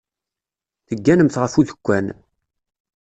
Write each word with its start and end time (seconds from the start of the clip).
Tegganemt 0.87 1.35
ɣef 1.41 1.53
udekkan. 1.59 2.07